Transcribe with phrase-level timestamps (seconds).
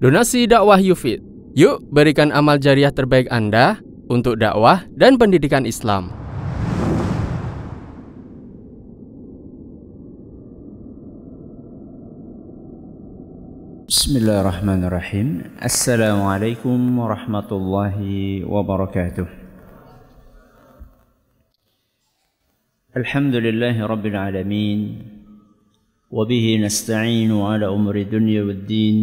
[0.00, 1.20] Donasi dakwah Yufid.
[1.52, 6.08] Yuk berikan amal jariah terbaik Anda untuk dakwah dan pendidikan Islam.
[13.92, 15.52] Bismillahirrahmanirrahim.
[15.60, 19.28] Assalamualaikum warahmatullahi wabarakatuh.
[22.90, 24.04] الحمد لله رب
[26.10, 28.96] Wabihi nasta'inu ala umri dunya الدنيا والدين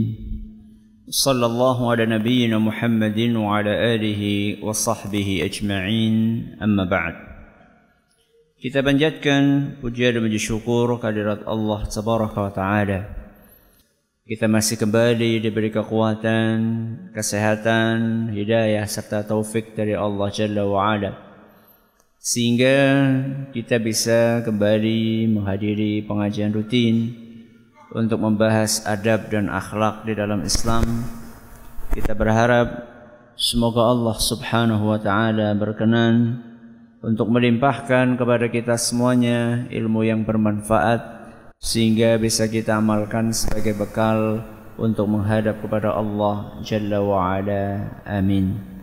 [1.11, 4.23] صلى الله على نبينا محمد وعلى آله
[4.65, 6.15] وصحبه أجمعين
[6.63, 7.15] أما بعد
[8.63, 13.01] Kita panjatkan pujian dan puji syukur kehadirat Allah Tabaraka wa Ta'ala.
[14.23, 16.55] Kita masih kembali diberi kekuatan,
[17.11, 21.11] kesehatan, hidayah serta taufik dari Allah Jalla wa Ala.
[22.23, 22.79] Sehingga
[23.51, 27.19] kita bisa kembali menghadiri pengajian rutin
[27.98, 30.86] untuk membahas adab dan akhlak di dalam Islam.
[31.90, 32.86] Kita berharap
[33.34, 36.46] semoga Allah Subhanahu wa taala berkenan
[37.02, 41.02] untuk melimpahkan kepada kita semuanya ilmu yang bermanfaat
[41.58, 44.46] sehingga bisa kita amalkan sebagai bekal
[44.78, 47.98] untuk menghadap kepada Allah Jalla wa ala.
[48.06, 48.78] Amin.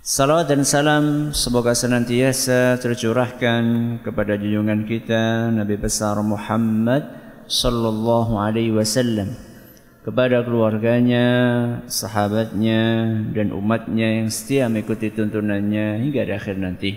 [0.00, 7.19] Salam dan salam semoga senantiasa tercurahkan kepada junjungan kita Nabi besar Muhammad
[7.50, 9.34] sallallahu alaihi wasallam
[10.00, 11.26] kepada keluarganya,
[11.90, 12.80] sahabatnya
[13.36, 16.92] dan umatnya yang setia mengikuti tuntunannya hingga di akhir nanti.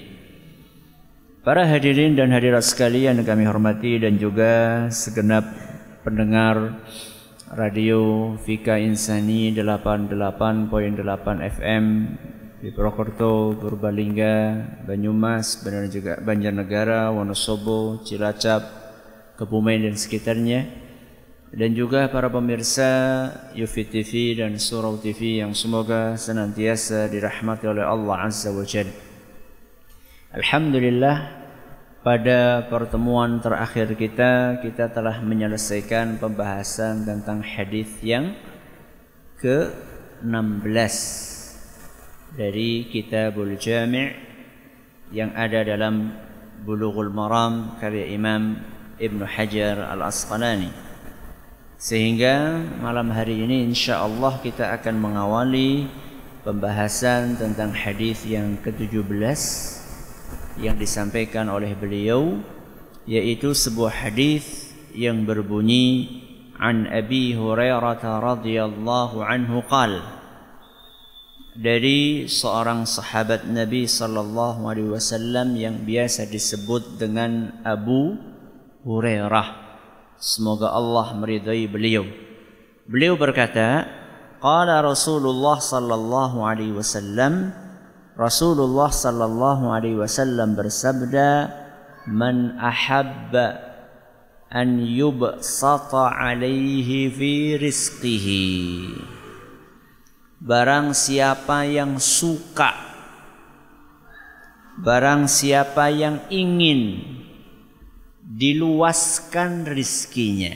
[1.44, 5.44] Para hadirin dan hadirat sekalian yang kami hormati dan juga segenap
[6.08, 6.80] pendengar
[7.52, 10.72] radio Vika Insani 88.8
[11.60, 11.86] FM
[12.64, 15.60] di Purwokerto, Purbalingga, Banyumas,
[15.92, 18.83] juga Banjarnegara, Wonosobo, Cilacap,
[19.34, 20.84] Kebumen dan sekitarnya
[21.54, 22.90] dan juga para pemirsa
[23.54, 28.90] Yufi TV dan Surau TV yang semoga senantiasa dirahmati oleh Allah Azza wa Jalla.
[30.34, 31.18] Alhamdulillah
[32.02, 38.34] pada pertemuan terakhir kita kita telah menyelesaikan pembahasan tentang hadis yang
[39.38, 40.96] ke-16
[42.34, 44.10] dari Kitabul Jami'
[45.14, 46.18] yang ada dalam
[46.66, 48.58] Bulughul Maram karya Imam
[49.02, 50.70] Ibn Hajar Al-Asqalani.
[51.78, 55.92] Sehingga malam hari ini insya Allah kita akan mengawali
[56.48, 59.04] pembahasan tentang hadis yang ke-17
[60.60, 62.40] yang disampaikan oleh beliau
[63.04, 66.22] yaitu sebuah hadis yang berbunyi
[66.62, 70.00] an Abi Hurairah radhiyallahu anhu qal
[71.54, 78.33] dari seorang sahabat Nabi sallallahu alaihi wasallam yang biasa disebut dengan Abu
[78.84, 79.48] Hurairah
[80.20, 82.04] semoga Allah meridai beliau
[82.88, 83.88] beliau berkata
[84.44, 87.64] qala Rasulullah sallallahu alaihi wasallam
[88.14, 91.50] Rasulullah sallallahu alaihi wasallam bersabda,
[92.06, 93.58] "Man ahabba
[94.54, 98.46] an yubsata alaihi fi rizqihi."
[100.44, 102.76] Barang siapa yang suka
[104.74, 107.00] Barang siapa yang ingin
[108.24, 110.56] diluaskan rizkinya.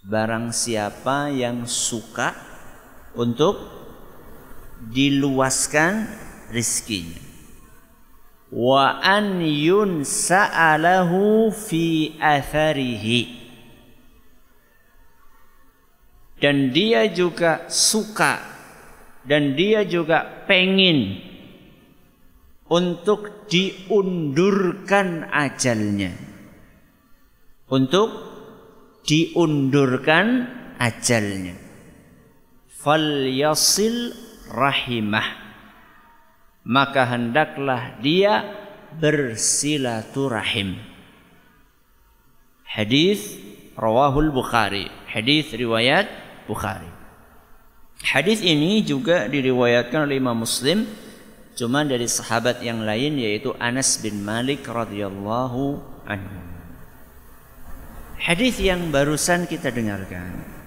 [0.00, 2.32] Barang siapa yang suka
[3.12, 3.60] untuk
[4.88, 6.08] diluaskan
[6.48, 7.20] rizkinya.
[8.50, 10.32] Wa an yunsa'alahu
[11.52, 13.38] fi atharihi.
[16.40, 18.40] Dan dia juga suka
[19.28, 21.29] dan dia juga pengin
[22.70, 26.14] untuk diundurkan ajalnya.
[27.66, 28.08] Untuk
[29.02, 30.46] diundurkan
[30.78, 31.58] ajalnya.
[32.70, 34.14] Fal yasil
[34.54, 35.50] rahimah.
[36.62, 38.46] Maka hendaklah dia
[39.02, 40.78] bersilaturahim.
[42.62, 43.34] Hadis
[43.74, 44.86] rawahul bukhari.
[45.10, 46.06] Hadis riwayat
[46.46, 46.86] bukhari.
[48.00, 50.86] Hadis ini juga diriwayatkan oleh Imam Muslim
[51.60, 55.76] cuma dari sahabat yang lain yaitu Anas bin Malik radhiyallahu
[56.08, 56.40] anhu
[58.16, 60.60] hadis yang barusan kita dengarkan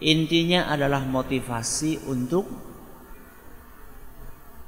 [0.00, 2.48] Intinya adalah motivasi untuk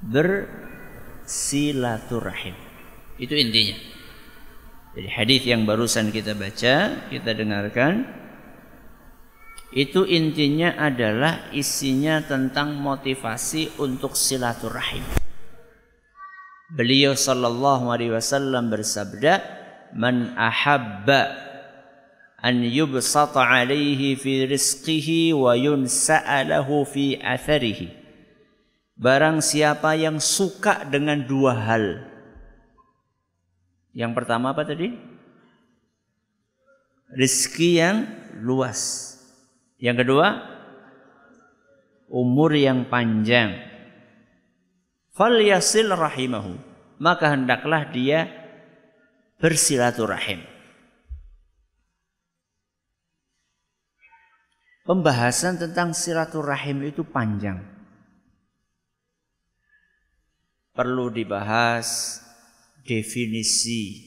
[0.05, 2.53] bersilaturahim.
[3.17, 3.81] Itu intinya.
[4.93, 8.05] Jadi hadis yang barusan kita baca, kita dengarkan
[9.73, 15.05] itu intinya adalah isinya tentang motivasi untuk silaturahim.
[16.73, 19.41] Beliau sallallahu alaihi wasallam bersabda,
[19.97, 21.53] "Man ahabba
[22.43, 27.95] an yubsata alaihi fi rizqihi wa yunsa'alahu fi atharihi.
[28.99, 32.03] Barang siapa yang suka dengan dua hal.
[33.95, 34.93] Yang pertama apa tadi?
[37.15, 38.11] Rizki yang
[38.43, 39.12] luas.
[39.83, 40.29] Yang kedua,
[42.07, 43.59] umur yang panjang.
[45.11, 46.55] Fal yasil rahimahu.
[47.03, 48.31] Maka hendaklah dia
[49.43, 50.47] bersilaturahim.
[54.87, 57.59] Pembahasan tentang silaturahim itu panjang.
[60.79, 62.23] Perlu dibahas
[62.87, 63.99] definisi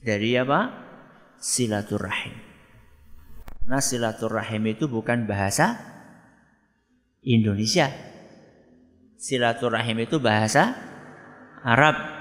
[0.00, 0.72] dari apa?
[1.36, 2.47] Silaturahim.
[3.68, 5.76] Nah silaturahim itu bukan bahasa
[7.20, 7.92] Indonesia.
[9.20, 10.72] Silaturahim itu bahasa
[11.60, 12.16] Arab.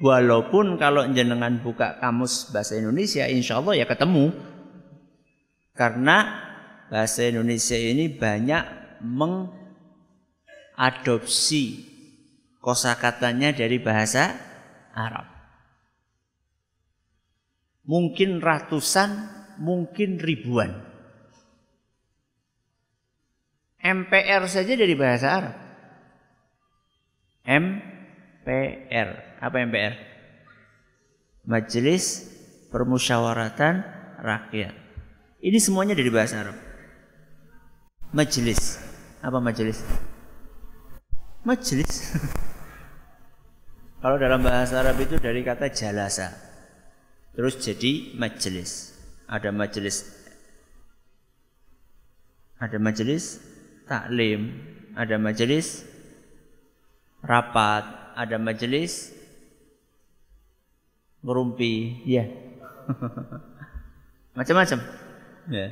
[0.00, 4.32] Walaupun kalau jenengan buka kamus bahasa Indonesia, insya Allah ya ketemu.
[5.76, 6.48] Karena
[6.88, 8.64] bahasa Indonesia ini banyak
[10.76, 11.84] mengadopsi
[12.64, 14.32] kosakatanya dari bahasa
[14.96, 15.28] Arab.
[17.86, 20.86] Mungkin ratusan, mungkin ribuan.
[23.86, 25.56] MPR saja dari bahasa Arab.
[27.46, 29.38] MPR.
[29.38, 29.94] Apa MPR?
[31.46, 32.26] Majelis
[32.74, 33.74] Permusyawaratan
[34.18, 34.74] Rakyat.
[35.38, 36.56] Ini semuanya dari bahasa Arab.
[38.10, 38.82] Majelis.
[39.22, 39.84] Apa majelis?
[41.46, 42.16] Majelis.
[44.02, 46.34] Kalau dalam bahasa Arab itu dari kata jalasa.
[47.36, 48.95] Terus jadi majelis.
[49.26, 50.06] Ada majelis
[52.56, 53.36] ada majelis
[53.84, 54.48] taklim,
[54.96, 55.84] ada majelis
[57.20, 57.84] rapat,
[58.16, 59.12] ada majelis
[61.20, 62.24] ngerumpi, ya.
[64.38, 64.78] Macam-macam.
[65.52, 65.68] Ya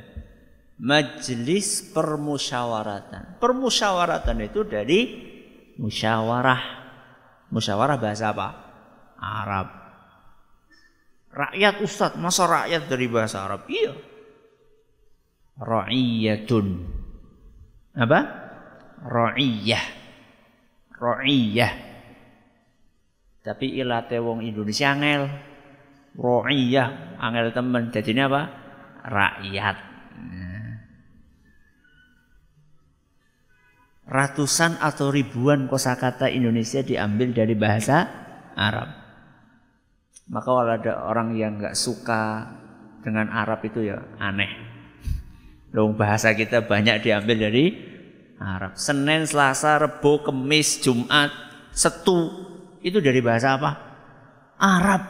[0.79, 3.39] majelis permusyawaratan.
[3.39, 4.99] Permusyawaratan itu dari
[5.79, 6.63] musyawarah.
[7.51, 8.47] Musyawarah bahasa apa?
[9.15, 9.67] Arab.
[11.35, 13.67] Rakyat Ustadz, masa rakyat dari bahasa Arab?
[13.67, 13.91] Iya.
[15.59, 16.67] Ra'iyatun.
[17.91, 18.19] Apa?
[19.03, 19.85] Ra'iyah.
[20.95, 21.73] Ra'iyah.
[23.43, 25.27] Tapi ilate wong Indonesia angel.
[26.15, 27.91] Ra'iyah, angel temen.
[27.91, 28.41] Jadinya apa?
[29.03, 29.77] Rakyat.
[34.05, 38.05] ratusan atau ribuan kosakata Indonesia diambil dari bahasa
[38.53, 39.04] Arab.
[40.25, 42.49] Maka kalau ada orang yang nggak suka
[43.05, 44.49] dengan Arab itu ya aneh.
[45.69, 47.65] Loh bahasa kita banyak diambil dari
[48.41, 48.73] Arab.
[48.73, 51.29] Senin, Selasa, Rebo, Kemis, Jumat,
[51.75, 52.31] Setu
[52.81, 53.71] itu dari bahasa apa?
[54.57, 55.03] Arab.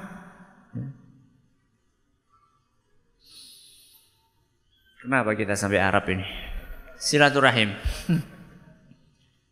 [5.06, 6.26] Kenapa kita sampai Arab ini?
[6.98, 7.78] Silaturahim.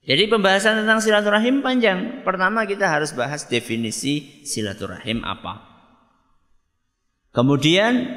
[0.04, 2.28] Jadi pembahasan tentang silaturahim panjang.
[2.28, 5.64] Pertama kita harus bahas definisi silaturahim apa.
[7.32, 8.12] Kemudian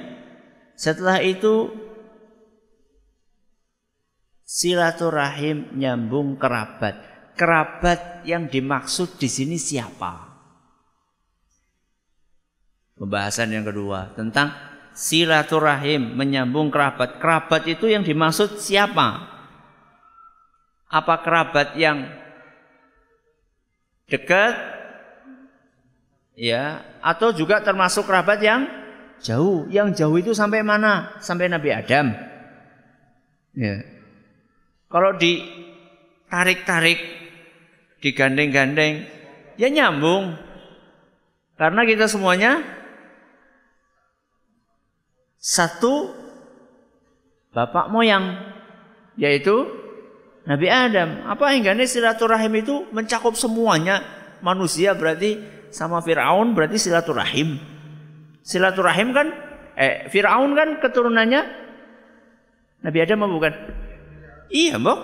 [0.75, 1.71] setelah itu
[4.43, 7.07] silaturahim nyambung kerabat.
[7.39, 10.27] Kerabat yang dimaksud di sini siapa?
[12.99, 14.51] Pembahasan yang kedua tentang
[14.91, 17.23] silaturahim menyambung kerabat.
[17.23, 19.36] Kerabat itu yang dimaksud siapa?
[20.87, 22.07] Apa kerabat yang
[24.07, 24.55] dekat
[26.39, 28.71] ya atau juga termasuk kerabat yang
[29.21, 29.67] jauh.
[29.73, 31.17] Yang jauh itu sampai mana?
[31.19, 32.13] Sampai Nabi Adam.
[33.57, 33.83] Ya.
[34.87, 37.01] Kalau ditarik-tarik,
[38.05, 39.09] digandeng-gandeng,
[39.59, 40.39] ya nyambung.
[41.57, 42.61] Karena kita semuanya
[45.41, 46.13] satu
[47.57, 48.37] bapak moyang,
[49.17, 49.65] yaitu
[50.47, 51.27] Nabi Adam.
[51.27, 54.03] Apa enggaknya silaturahim itu mencakup semuanya
[54.39, 55.43] manusia berarti
[55.75, 57.59] sama Firaun berarti silaturahim.
[58.47, 59.27] Silaturahim kan
[59.75, 61.67] eh Firaun kan keturunannya
[62.87, 63.53] Nabi Adam apa bukan?
[64.47, 65.01] Iya, Mbok.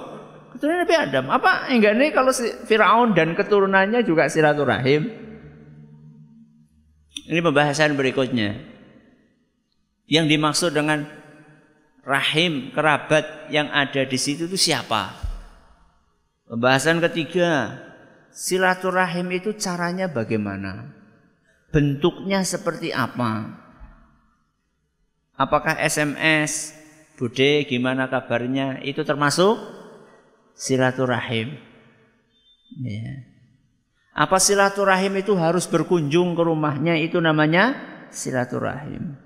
[0.54, 1.24] Keturunan Nabi Adam.
[1.34, 2.30] Apa enggaknya kalau
[2.70, 5.10] Firaun dan keturunannya juga silaturahim?
[7.26, 8.62] Ini pembahasan berikutnya.
[10.06, 11.08] Yang dimaksud dengan
[12.06, 15.31] rahim kerabat yang ada di situ itu siapa?
[16.52, 17.80] Pembahasan ketiga,
[18.28, 20.92] silaturahim itu caranya bagaimana?
[21.72, 23.56] Bentuknya seperti apa?
[25.32, 26.76] Apakah SMS,
[27.16, 28.84] Bude gimana kabarnya?
[28.84, 29.56] Itu termasuk
[30.52, 31.56] silaturahim.
[32.84, 33.32] Ya.
[34.12, 37.00] Apa silaturahim itu harus berkunjung ke rumahnya?
[37.00, 37.80] Itu namanya
[38.12, 39.16] silaturahim.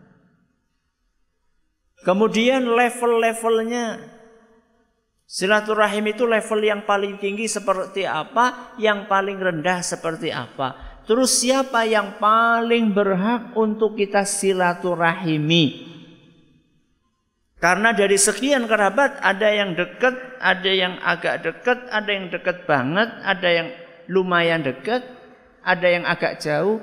[2.07, 4.15] Kemudian level-levelnya.
[5.27, 11.03] Silaturahim itu level yang paling tinggi seperti apa, yang paling rendah seperti apa.
[11.03, 15.95] Terus siapa yang paling berhak untuk kita silaturahimi?
[17.59, 23.11] Karena dari sekian kerabat ada yang dekat, ada yang agak dekat, ada yang dekat banget,
[23.27, 23.69] ada yang
[24.07, 25.03] lumayan dekat,
[25.67, 26.79] ada yang agak jauh.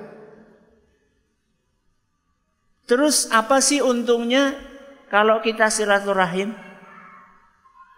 [2.84, 4.60] Terus apa sih untungnya
[5.08, 6.73] kalau kita silaturahim?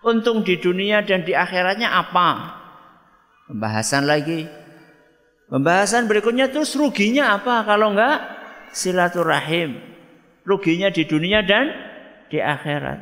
[0.05, 2.29] Untung di dunia dan di akhiratnya apa?
[3.49, 4.45] Pembahasan lagi.
[5.49, 8.21] Pembahasan berikutnya terus ruginya apa kalau enggak
[8.69, 9.81] silaturahim?
[10.45, 11.73] Ruginya di dunia dan
[12.29, 13.01] di akhirat.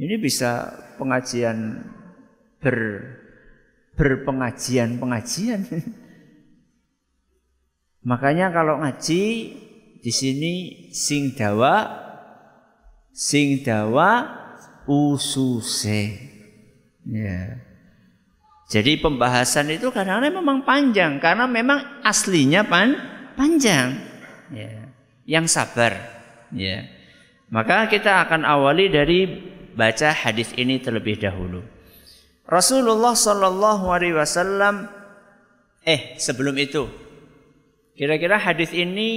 [0.00, 1.84] Ini bisa pengajian
[2.64, 2.76] ber
[3.92, 5.68] berpengajian pengajian.
[8.08, 9.24] Makanya kalau ngaji
[10.00, 12.08] di sini sing dawa
[13.12, 14.47] sing dawa
[14.88, 16.16] ususe.
[17.04, 17.60] Ya.
[18.68, 22.96] Jadi pembahasan itu kadang-kadang memang panjang karena memang aslinya pan
[23.36, 24.00] panjang.
[24.50, 24.92] Ya.
[25.28, 25.92] Yang sabar.
[26.52, 26.88] Ya.
[27.48, 29.24] Maka kita akan awali dari
[29.72, 31.64] baca hadis ini terlebih dahulu.
[32.48, 34.88] Rasulullah Shallallahu Alaihi Wasallam
[35.84, 36.88] eh sebelum itu
[37.92, 39.08] kira-kira hadis ini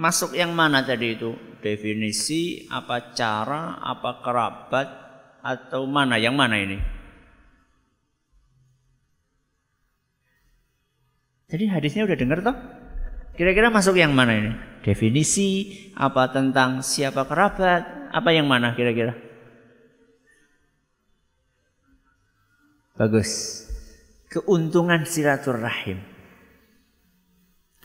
[0.00, 4.88] masuk yang mana tadi itu definisi apa cara apa kerabat
[5.40, 6.16] atau mana?
[6.20, 6.78] Yang mana ini?
[11.50, 12.56] Jadi hadisnya udah dengar toh?
[13.34, 14.52] Kira-kira masuk yang mana ini?
[14.86, 18.12] Definisi apa tentang siapa kerabat?
[18.14, 19.18] Apa yang mana kira-kira?
[22.94, 23.64] Bagus.
[24.30, 25.98] Keuntungan silaturahim.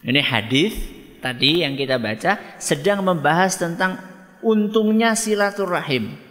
[0.05, 0.77] Ini hadis
[1.23, 3.97] tadi yang kita baca sedang membahas tentang
[4.45, 6.24] untungnya silaturahim.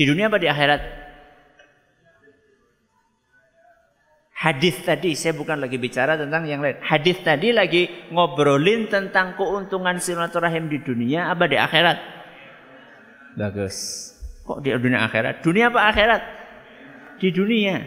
[0.00, 0.80] Di dunia apa di akhirat?
[4.32, 6.80] Hadis tadi saya bukan lagi bicara tentang yang lain.
[6.80, 12.00] Hadis tadi lagi ngobrolin tentang keuntungan silaturahim di dunia apa di akhirat?
[13.36, 13.76] Bagus.
[14.48, 15.44] Kok di dunia akhirat?
[15.44, 16.22] Dunia apa akhirat?
[17.20, 17.84] Di dunia.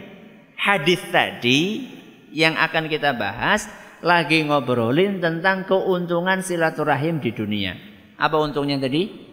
[0.54, 1.90] Hadis tadi
[2.30, 3.66] yang akan kita bahas
[4.06, 7.74] lagi ngobrolin tentang keuntungan silaturahim di dunia.
[8.14, 9.23] Apa untungnya tadi?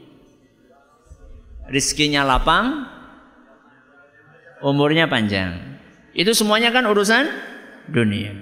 [1.67, 2.87] Rizkinya lapang,
[4.63, 5.77] umurnya panjang.
[6.13, 7.27] Itu semuanya kan urusan
[7.89, 8.35] dunia.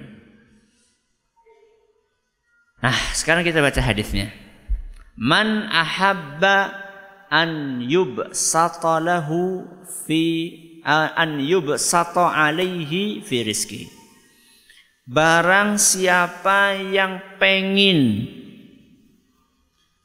[2.80, 4.32] Nah, sekarang kita baca hadisnya.
[5.20, 6.72] Man ahabba
[7.28, 9.68] an yubsata lahu
[10.08, 10.24] fi
[10.88, 13.92] an yubsata alaihi fi rizki.
[15.10, 18.30] Barang siapa yang pengin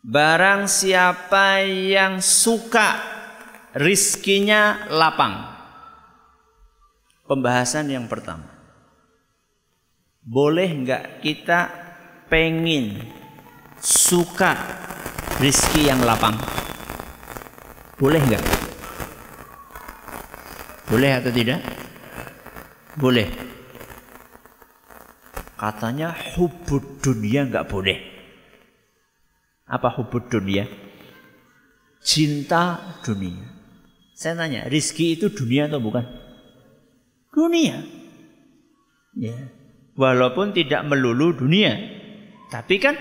[0.04, 3.00] Barang siapa yang suka
[3.72, 5.32] rizkinya lapang.
[7.24, 8.44] Pembahasan yang pertama.
[10.20, 11.72] Boleh nggak kita
[12.28, 13.00] pengin
[13.80, 14.52] suka
[15.40, 16.36] rizki yang lapang?
[17.96, 18.44] Boleh nggak?
[20.84, 21.64] Boleh atau tidak?
[23.00, 23.32] Boleh.
[25.56, 28.13] Katanya hubud dunia nggak boleh.
[29.74, 30.70] Apa hubud dunia?
[31.98, 33.42] Cinta dunia.
[34.14, 36.06] Saya tanya, rizki itu dunia atau bukan?
[37.34, 37.82] Dunia.
[39.18, 39.50] Ya.
[39.98, 41.74] Walaupun tidak melulu dunia.
[42.54, 42.94] Tapi kan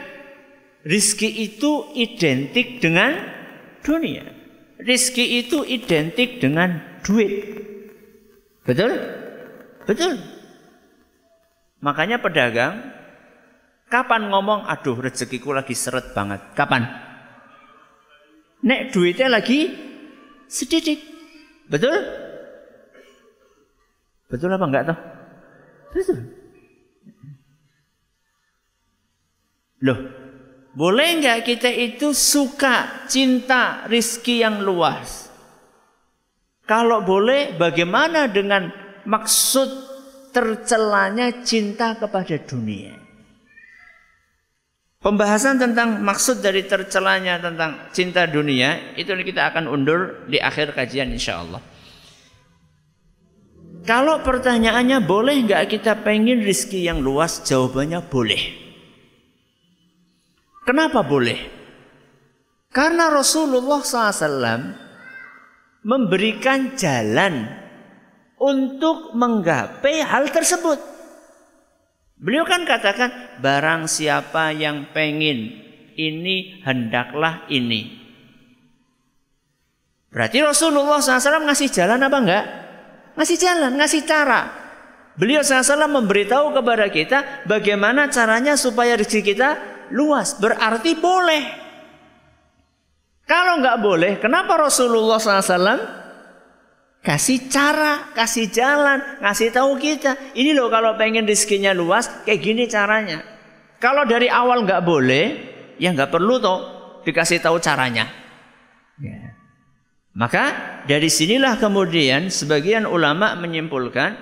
[0.81, 3.21] rizki itu identik dengan
[3.85, 4.25] dunia.
[4.81, 7.61] Rizki itu identik dengan duit.
[8.65, 8.97] Betul?
[9.85, 10.17] Betul.
[11.83, 12.81] Makanya pedagang
[13.93, 16.41] Kapan ngomong, aduh rezekiku lagi seret banget?
[16.57, 16.81] Kapan?
[18.65, 19.69] Nek duitnya lagi
[20.49, 20.97] sedikit.
[21.69, 22.01] Betul?
[24.33, 24.97] Betul apa enggak toh?
[25.93, 26.19] Betul.
[29.85, 29.99] Loh,
[30.73, 35.29] boleh enggak kita itu suka, cinta rizki yang luas?
[36.65, 38.73] Kalau boleh, bagaimana dengan
[39.05, 39.69] maksud
[40.33, 43.02] tercelanya cinta kepada dunia?
[45.03, 51.11] Pembahasan tentang maksud dari tercelanya tentang cinta dunia itu kita akan undur di akhir kajian
[51.11, 51.59] insya Allah.
[53.83, 57.43] Kalau pertanyaannya boleh nggak kita pengen rizki yang luas?
[57.43, 58.43] Jawabannya boleh.
[60.63, 61.51] Kenapa boleh?
[62.71, 64.71] Karena Rasulullah SAW
[65.83, 67.43] memberikan jalan
[68.39, 70.92] untuk menggapai hal tersebut.
[72.23, 75.59] Beliau kan katakan barang siapa yang pengen
[75.99, 77.99] ini hendaklah ini.
[80.07, 82.45] Berarti Rasulullah SAW ngasih jalan apa enggak?
[83.19, 84.41] Ngasih jalan, ngasih cara.
[85.19, 89.49] Beliau SAW memberitahu kepada kita bagaimana caranya supaya rezeki kita
[89.91, 90.39] luas.
[90.39, 91.43] Berarti boleh.
[93.27, 96.02] Kalau enggak boleh, kenapa Rasulullah SAW
[97.03, 100.15] kasih cara, kasih jalan, ngasih tahu kita.
[100.33, 103.19] Ini loh kalau pengen rezekinya luas, kayak gini caranya.
[103.77, 105.25] Kalau dari awal nggak boleh,
[105.75, 106.59] ya nggak perlu toh
[107.03, 108.07] dikasih tahu caranya.
[108.95, 109.35] Ya.
[110.15, 110.43] Maka
[110.87, 114.15] dari sinilah kemudian sebagian ulama menyimpulkan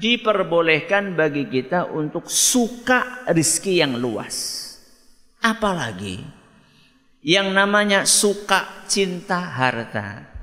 [0.00, 4.64] diperbolehkan bagi kita untuk suka rizki yang luas.
[5.44, 6.24] Apalagi
[7.20, 10.35] yang namanya suka cinta harta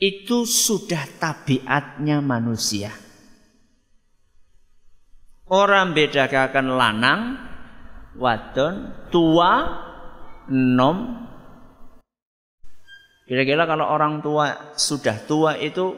[0.00, 2.88] itu sudah tabiatnya manusia.
[5.44, 7.20] Orang bedakan lanang,
[8.16, 9.52] wadon, tua,
[10.48, 11.28] nom.
[13.28, 15.94] Kira-kira kalau orang tua sudah tua itu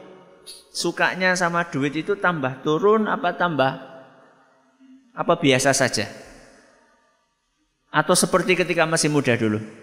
[0.69, 3.71] sukanya sama duit itu tambah turun apa tambah
[5.13, 6.09] apa biasa saja?
[7.93, 9.82] Atau seperti ketika masih muda dulu?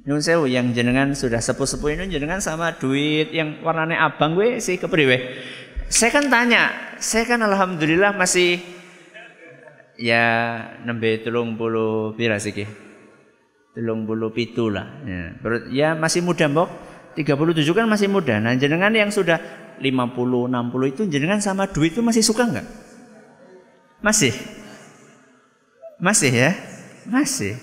[0.00, 4.80] Nyun sewu yang jenengan sudah sepuh-sepuh ini jenengan sama duit yang warnanya abang gue sih
[4.80, 5.36] kepriwe.
[5.92, 8.62] Saya kan tanya, saya kan alhamdulillah masih
[10.00, 10.24] ya
[10.88, 12.56] nembe telung bulu pira sih
[13.76, 15.04] telung bulu pitu lah.
[15.04, 15.36] Ya,
[15.68, 16.70] ya masih muda mbok.
[17.10, 18.38] 37 kan masih muda.
[18.38, 19.36] Nah jenengan yang sudah
[19.82, 22.66] 50, 60 itu jenengan sama duit itu masih suka nggak?
[24.00, 24.32] Masih?
[26.00, 26.50] Masih ya?
[27.04, 27.58] Masih.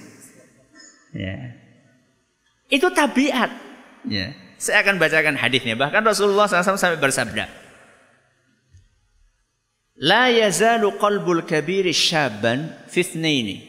[1.16, 1.67] Ya.
[2.68, 3.52] Itu tabiat.
[4.08, 4.36] Ya.
[4.60, 5.78] Saya akan bacakan hadisnya.
[5.78, 7.46] Bahkan Rasulullah SAW sampai bersabda.
[9.98, 13.66] La yazalu qalbul kabiri syaban fitnaini.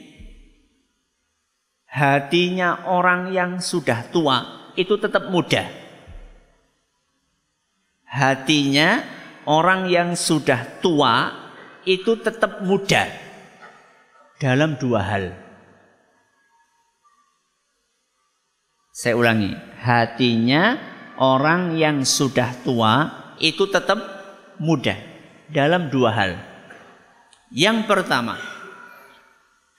[1.89, 5.65] Hatinya orang yang sudah tua itu tetap muda.
[8.05, 9.01] Hatinya
[9.49, 11.33] orang yang sudah tua
[11.89, 13.09] itu tetap muda
[14.37, 15.48] dalam dua hal.
[18.99, 20.75] Saya ulangi, hatinya
[21.23, 22.95] orang yang sudah tua
[23.39, 23.95] itu tetap
[24.59, 24.99] muda
[25.47, 26.33] dalam dua hal.
[27.55, 28.35] Yang pertama,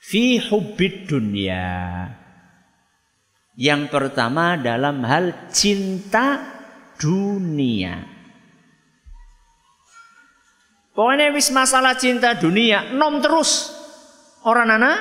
[0.00, 1.68] fi hubbid dunia.
[3.60, 6.40] Yang pertama dalam hal cinta
[6.96, 8.00] dunia.
[10.96, 13.68] Pokoknya wis masalah cinta dunia nom terus
[14.48, 14.96] orang anak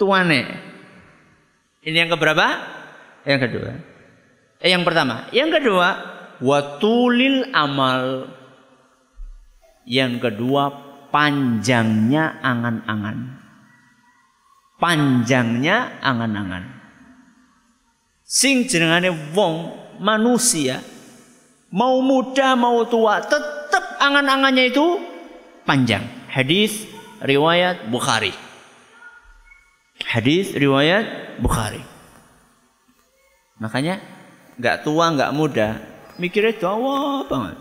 [0.00, 0.40] tuane.
[1.84, 2.79] Ini yang keberapa?
[3.24, 3.70] Yang kedua.
[4.60, 5.28] Eh, yang pertama.
[5.32, 5.88] Yang kedua,
[6.40, 8.28] watulil amal.
[9.88, 10.62] Yang kedua,
[11.08, 13.18] panjangnya angan-angan.
[14.80, 16.64] Panjangnya angan-angan.
[18.24, 20.80] Sing jenengane wong manusia
[21.74, 25.02] mau muda mau tua tetap angan-angannya itu
[25.66, 26.06] panjang.
[26.30, 26.86] Hadis
[27.20, 28.30] riwayat Bukhari.
[30.06, 31.89] Hadis riwayat Bukhari.
[33.60, 34.00] Makanya
[34.56, 35.76] nggak tua nggak muda,
[36.16, 37.56] mikirnya tua banget.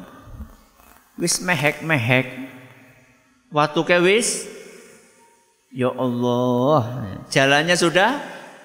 [1.20, 2.48] Wis mehek mehek,
[3.52, 4.48] waktu ke wis,
[5.76, 8.16] ya Allah, jalannya sudah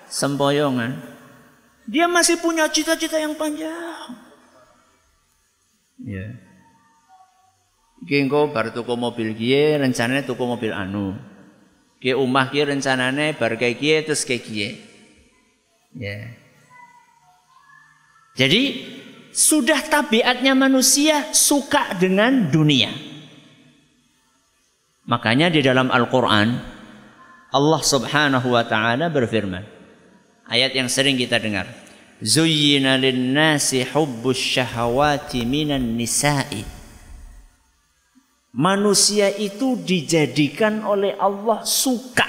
[0.06, 0.94] sempoyongan.
[1.90, 4.14] Dia masih punya cita-cita yang panjang.
[6.06, 6.38] Ya.
[8.06, 11.18] Iki engko bar tuku mobil kiye, rencananya tuku mobil anu.
[11.98, 14.78] Ki umah ki rencananya bar kayak terus kayak.
[15.98, 16.43] Ya.
[18.34, 18.62] Jadi
[19.30, 22.90] sudah tabiatnya manusia suka dengan dunia.
[25.06, 26.48] Makanya di dalam Al-Quran
[27.54, 29.62] Allah subhanahu wa ta'ala berfirman.
[30.50, 31.70] Ayat yang sering kita dengar.
[32.18, 36.66] Zuyyina linnasi hubbus syahawati minan nisa'i.
[38.54, 42.26] Manusia itu dijadikan oleh Allah suka.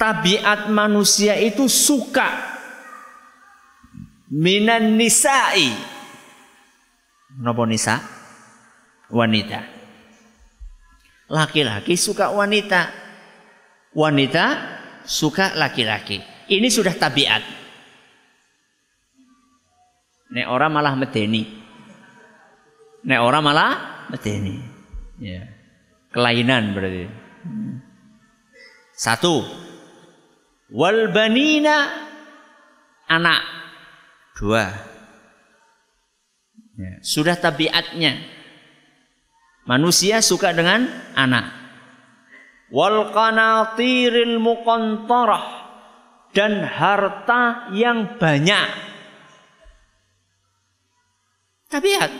[0.00, 2.57] Tabiat manusia itu suka
[4.32, 5.72] minan nisa'i.
[7.38, 8.00] Napa nisa?
[9.08, 9.60] Wanita.
[11.28, 12.88] Laki-laki suka wanita.
[13.92, 14.44] Wanita
[15.04, 16.20] suka laki-laki.
[16.48, 17.42] Ini sudah tabiat.
[20.28, 21.44] Nek orang malah medeni.
[23.04, 23.72] Nek orang malah
[24.12, 24.60] medeni.
[25.20, 25.44] Ya.
[26.12, 27.08] Kelainan berarti.
[28.92, 29.44] Satu.
[30.68, 31.88] Wal banina
[33.08, 33.40] anak
[34.38, 34.70] dua.
[36.78, 37.02] Ya.
[37.02, 38.22] sudah tabiatnya.
[39.66, 40.86] Manusia suka dengan
[41.18, 41.50] anak.
[42.70, 45.66] Wal qanatiril muqantarah.
[46.30, 48.68] Dan harta yang banyak.
[51.66, 52.12] Tabiat.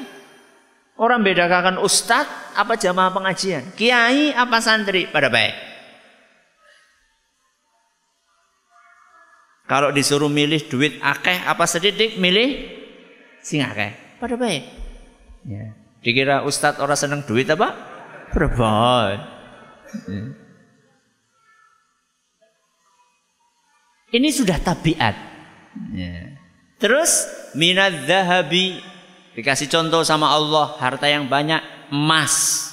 [0.98, 3.70] Orang bedakan ustadz apa jamaah pengajian?
[3.78, 5.06] Kiai apa santri?
[5.06, 5.67] Pada baik.
[9.68, 12.66] Kalau disuruh milih duit akeh apa sedikit, milih
[13.44, 14.64] sing akeh pada baik.
[15.44, 15.76] Ya.
[16.00, 17.76] Dikira ustadz orang seneng duit apa?
[18.32, 19.20] Berbaik.
[20.08, 20.24] Ya.
[24.08, 25.16] Ini sudah tabiat.
[25.92, 26.32] Ya.
[26.80, 28.80] Terus minad zahabi
[29.38, 31.62] Dikasih contoh sama Allah harta yang banyak
[31.94, 32.66] emas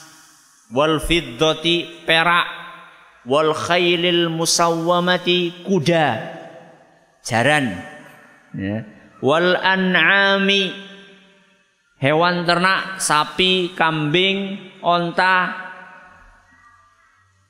[0.73, 2.49] wal fiddati perak
[3.21, 6.07] wal khailil musawwamati kuda
[7.25, 7.73] jaran
[8.53, 8.85] ya.
[9.19, 10.69] wal an'ami
[11.97, 15.57] hewan ternak sapi kambing onta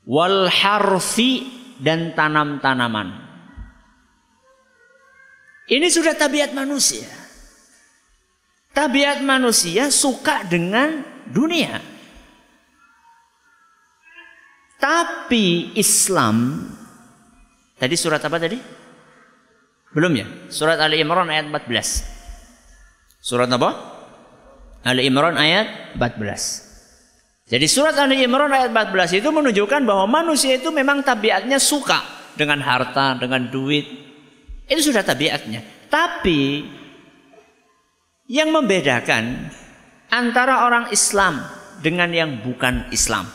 [0.07, 1.43] wal harfi
[1.83, 3.19] dan tanam-tanaman
[5.67, 7.25] ini sudah tabiat manusia
[8.75, 10.99] Tabiat manusia suka dengan
[11.31, 11.79] dunia.
[14.75, 16.59] Tapi Islam
[17.75, 18.55] Tadi surat apa tadi?
[19.95, 20.27] Belum ya?
[20.51, 23.23] Surat Ali Imran ayat 14.
[23.23, 23.69] Surat apa?
[24.83, 27.47] Ali Imran ayat 14.
[27.47, 32.03] Jadi surat Ali Imran ayat 14 itu menunjukkan bahwa manusia itu memang tabiatnya suka
[32.35, 33.87] dengan harta, dengan duit.
[34.67, 35.63] Itu sudah tabiatnya.
[35.87, 36.67] Tapi
[38.27, 39.47] yang membedakan
[40.11, 41.39] antara orang Islam
[41.79, 43.31] dengan yang bukan Islam.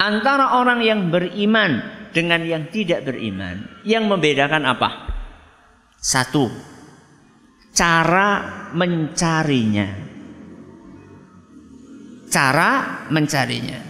[0.00, 1.84] Antara orang yang beriman
[2.16, 3.68] dengan yang tidak beriman.
[3.84, 5.09] Yang membedakan apa?
[6.00, 6.48] Satu,
[7.76, 9.88] cara mencarinya.
[12.32, 13.80] Cara mencarinya.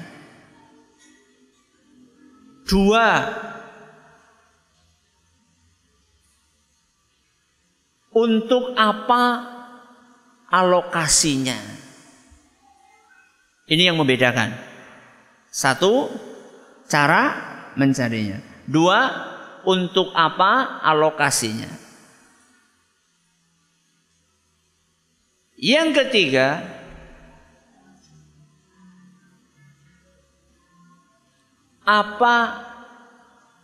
[2.67, 3.07] Dua,
[8.11, 9.23] untuk apa
[10.51, 11.59] alokasinya.
[13.71, 14.51] Ini yang membedakan.
[15.47, 16.11] Satu,
[16.91, 17.39] cara
[17.79, 18.43] mencarinya.
[18.67, 18.99] Dua,
[19.63, 21.90] untuk apa alokasinya.
[25.61, 26.65] Yang ketiga,
[31.85, 32.37] apa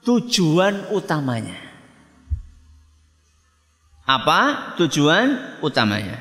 [0.04, 1.56] tujuan utamanya?
[4.04, 6.20] Apa tujuan utamanya?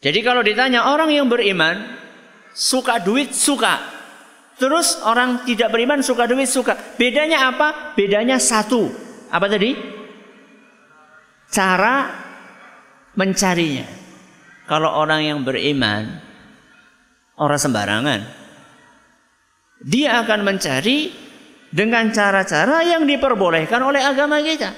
[0.00, 1.76] Jadi kalau ditanya orang yang beriman
[2.56, 3.76] suka duit suka.
[4.56, 6.72] Terus orang tidak beriman suka duit suka.
[6.96, 7.92] Bedanya apa?
[7.92, 8.88] Bedanya satu.
[9.28, 9.97] Apa tadi?
[11.48, 12.12] Cara
[13.16, 13.88] mencarinya.
[14.68, 16.28] Kalau orang yang beriman
[17.38, 18.20] orang sembarangan.
[19.78, 21.08] Dia akan mencari
[21.70, 24.74] dengan cara-cara yang diperbolehkan oleh agama kita.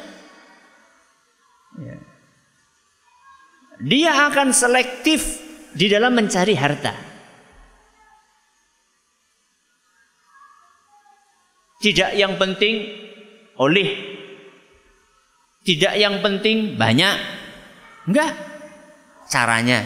[1.81, 1.97] Ya.
[3.81, 5.41] Dia akan selektif
[5.73, 6.93] di dalam mencari harta.
[11.81, 12.93] Tidak yang penting
[13.57, 14.20] oleh
[15.61, 17.17] tidak yang penting banyak.
[18.09, 18.33] Enggak.
[19.31, 19.85] Caranya.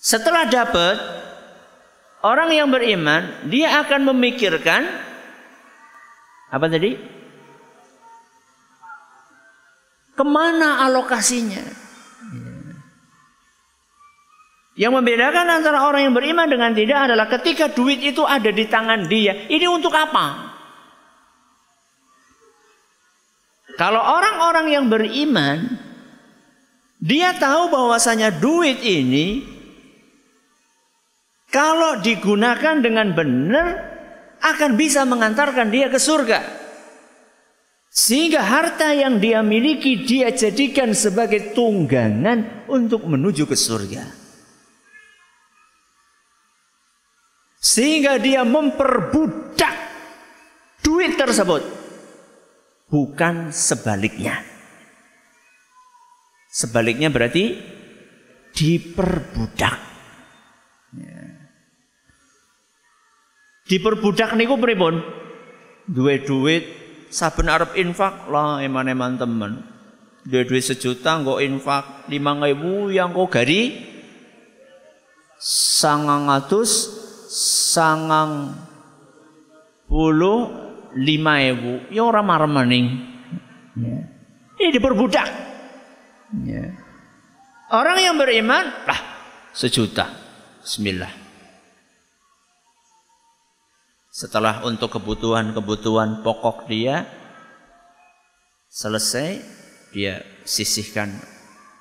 [0.00, 0.96] Setelah dapat
[2.24, 4.82] orang yang beriman, dia akan memikirkan
[6.50, 6.94] apa tadi?
[10.14, 11.82] Ke mana alokasinya?
[14.74, 19.06] Yang membedakan antara orang yang beriman dengan tidak adalah ketika duit itu ada di tangan
[19.06, 19.46] dia.
[19.46, 20.53] Ini untuk apa?
[23.74, 25.78] Kalau orang-orang yang beriman,
[27.02, 29.42] dia tahu bahwasanya duit ini
[31.50, 33.66] kalau digunakan dengan benar
[34.42, 36.42] akan bisa mengantarkan dia ke surga.
[37.94, 44.02] Sehingga harta yang dia miliki dia jadikan sebagai tunggangan untuk menuju ke surga.
[47.62, 49.74] Sehingga dia memperbudak
[50.82, 51.83] duit tersebut.
[52.94, 54.38] Bukan sebaliknya.
[56.46, 57.58] Sebaliknya berarti
[58.54, 59.74] diperbudak.
[60.94, 61.22] Ya.
[63.66, 65.02] Diperbudak niku pripun?
[65.90, 66.62] Duwe duit
[67.10, 69.66] saben arep infak lah eman-eman temen.
[70.22, 73.90] Duwe duit sejuta nggo infak 5000 yang kok gari
[75.42, 76.94] sangangatus
[77.74, 78.54] sangang
[79.90, 80.63] puluh
[80.94, 83.02] lima ewu ya orang marah maning
[83.78, 83.98] ya.
[84.62, 85.28] ini diperbudak
[86.46, 86.64] ya.
[87.74, 89.00] orang yang beriman lah
[89.52, 90.10] sejuta
[90.64, 91.12] Bismillah
[94.14, 97.04] setelah untuk kebutuhan-kebutuhan pokok dia
[98.70, 99.42] selesai
[99.94, 101.18] dia sisihkan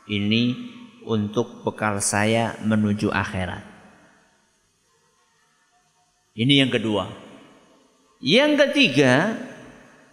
[0.10, 0.74] ini
[1.08, 3.64] untuk bekal saya menuju akhirat.
[6.34, 7.23] Ini yang kedua.
[8.24, 9.36] Yang ketiga,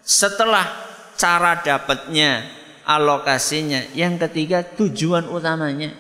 [0.03, 0.66] setelah
[1.14, 2.42] cara dapatnya,
[2.83, 5.94] alokasinya, yang ketiga tujuan utamanya.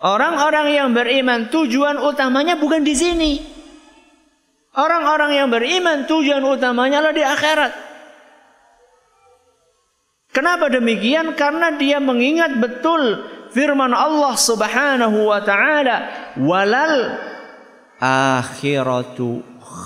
[0.00, 3.32] Orang-orang yang beriman tujuan utamanya bukan di sini.
[4.72, 7.72] Orang-orang yang beriman tujuan utamanya adalah di akhirat.
[10.32, 11.36] Kenapa demikian?
[11.36, 15.96] Karena dia mengingat betul firman Allah Subhanahu wa taala,
[16.36, 17.16] "Walal
[18.00, 19.42] akhiratu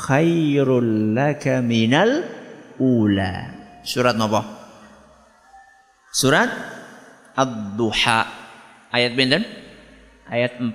[0.06, 2.24] khairul laka minal
[2.78, 4.40] ula." Surat apa?
[6.10, 6.50] Surat
[7.38, 8.20] Ad-Duha.
[8.90, 9.46] Ayat pinten?
[10.26, 10.74] Ayat 4.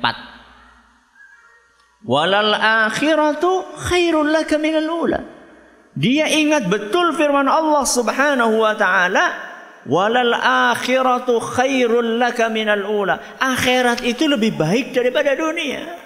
[2.08, 5.20] Walal akhiratu khairul laka minal ula.
[5.96, 10.34] Dia ingat betul firman Allah Subhanahu wa taala Walal
[10.74, 13.38] akhiratu khairul laka minal ula.
[13.38, 16.05] Akhirat itu lebih baik daripada dunia.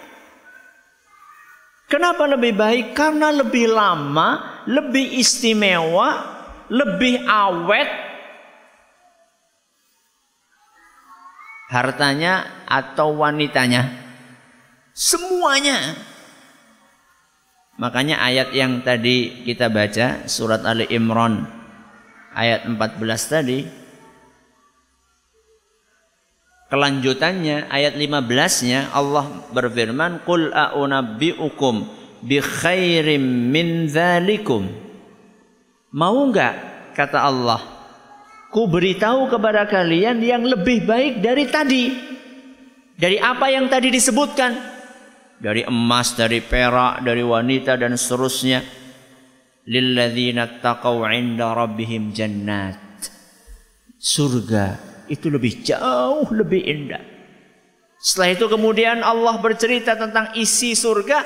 [1.89, 2.93] Kenapa lebih baik?
[2.93, 6.21] Karena lebih lama, lebih istimewa,
[6.69, 7.89] lebih awet.
[11.73, 13.89] Hartanya atau wanitanya.
[14.93, 15.97] Semuanya.
[17.81, 21.47] Makanya ayat yang tadi kita baca surat Ali Imran
[22.37, 23.01] ayat 14
[23.33, 23.78] tadi
[26.69, 31.75] kelanjutannya ayat 15-nya Allah berfirman qul a'unabbi'ukum
[32.21, 34.69] bi khairim min dzalikum
[35.93, 36.55] mau enggak
[36.93, 37.61] kata Allah.
[38.49, 41.85] Ku beritahu kepada kalian yang lebih baik dari tadi.
[42.97, 44.57] Dari apa yang tadi disebutkan?
[45.39, 48.65] Dari emas dari perak dari wanita dan seterusnya.
[49.69, 52.81] Lilladzina taqaw 'inda rabbihim jannat.
[54.01, 57.03] Surga itu lebih jauh lebih indah.
[57.99, 61.25] Setelah itu kemudian Allah bercerita tentang isi surga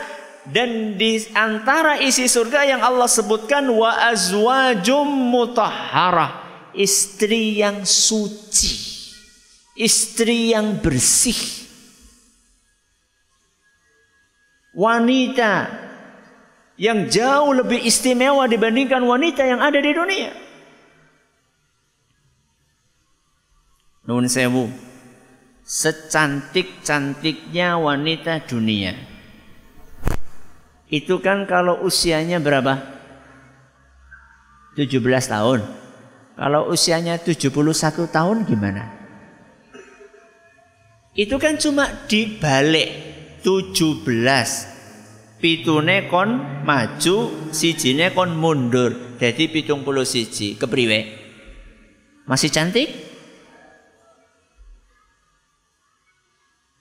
[0.50, 6.44] dan di antara isi surga yang Allah sebutkan wa azwajum mutahharah,
[6.74, 8.74] istri yang suci,
[9.78, 11.62] istri yang bersih.
[14.74, 15.70] Wanita
[16.82, 20.34] yang jauh lebih istimewa dibandingkan wanita yang ada di dunia.
[24.04, 24.68] Nun sewu,
[25.64, 29.00] secantik-cantiknya wanita dunia.
[30.92, 32.84] Itu kan kalau usianya berapa?
[34.76, 35.00] 17
[35.32, 35.64] tahun.
[36.36, 38.92] Kalau usianya 71 tahun gimana?
[41.16, 42.90] Itu kan cuma dibalik
[43.46, 44.74] 17
[45.44, 51.00] pitune kon maju sijine kon mundur jadi pitung puluh siji kepriwe
[52.24, 52.88] masih cantik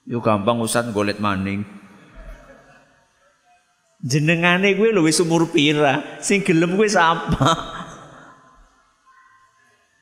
[0.07, 1.63] yuk gampang usat golet maning
[4.03, 7.51] jenengane gue lu wis umur pira sing gelem gue sapa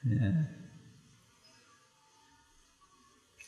[0.05, 0.29] ya.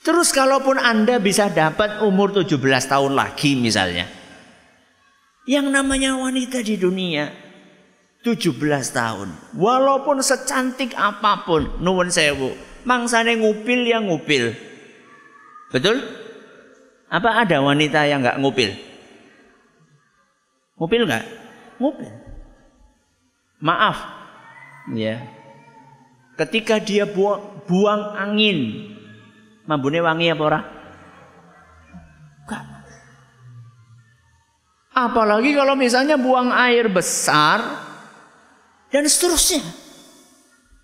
[0.04, 2.60] Terus kalaupun Anda bisa dapat umur 17
[2.92, 4.04] tahun lagi misalnya
[5.48, 7.32] yang namanya wanita di dunia
[8.24, 8.56] 17
[8.96, 9.30] tahun.
[9.60, 12.56] Walaupun secantik apa pun, nuwun sewu,
[12.88, 14.56] mangsane ngupil yang ngupil.
[15.76, 16.00] Betul?
[17.14, 18.74] Apa ada wanita yang nggak ngupil?
[20.82, 21.26] Ngupil nggak?
[21.78, 22.10] Ngupil.
[23.62, 23.98] Maaf,
[24.98, 25.22] ya.
[26.34, 28.90] Ketika dia buang, buang angin,
[29.70, 30.62] mambune wangi apa ora?
[34.94, 37.62] Apalagi kalau misalnya buang air besar
[38.94, 39.66] dan seterusnya.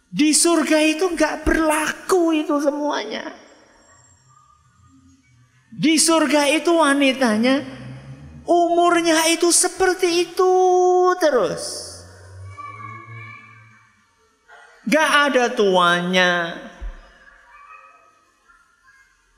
[0.10, 3.49] Di surga itu nggak berlaku itu semuanya.
[5.80, 7.64] Di surga itu wanitanya
[8.44, 10.54] umurnya itu seperti itu
[11.24, 11.88] terus.
[14.84, 16.60] Gak ada tuanya.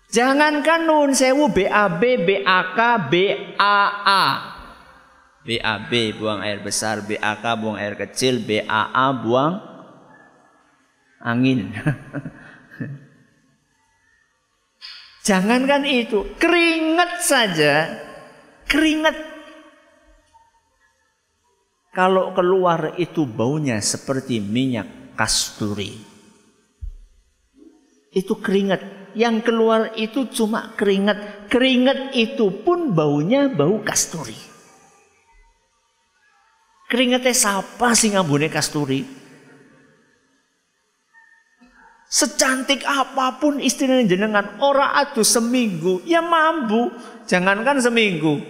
[0.10, 2.80] Jangankan nun sewu BAB, BAK,
[3.14, 4.26] BAA.
[5.46, 9.62] BAB buang air besar, BAK buang air kecil, BAA buang
[11.22, 11.70] angin.
[15.22, 17.94] Jangankan itu, keringat saja,
[18.66, 19.14] keringat.
[21.94, 25.94] Kalau keluar itu baunya seperti minyak kasturi.
[28.10, 29.14] Itu keringat.
[29.14, 31.52] Yang keluar itu cuma keringat.
[31.52, 34.40] Keringat itu pun baunya bau kasturi.
[36.90, 39.21] Keringetnya siapa sih ngambune kasturi?
[42.12, 46.92] Secantik apa pun istrinya jenengan, ora adu seminggu, ya mampu.
[47.24, 48.44] Jangankan seminggu.